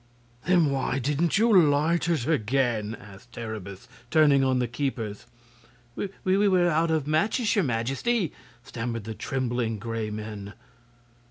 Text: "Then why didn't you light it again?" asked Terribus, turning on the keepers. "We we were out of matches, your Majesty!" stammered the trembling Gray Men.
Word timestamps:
"Then 0.47 0.71
why 0.71 0.97
didn't 0.97 1.37
you 1.37 1.55
light 1.55 2.09
it 2.09 2.25
again?" 2.27 2.95
asked 2.99 3.33
Terribus, 3.33 3.87
turning 4.09 4.43
on 4.43 4.57
the 4.57 4.67
keepers. 4.67 5.27
"We 5.95 6.09
we 6.23 6.47
were 6.47 6.69
out 6.69 6.89
of 6.89 7.05
matches, 7.05 7.53
your 7.55 7.65
Majesty!" 7.65 8.33
stammered 8.63 9.03
the 9.03 9.13
trembling 9.13 9.77
Gray 9.77 10.09
Men. 10.09 10.53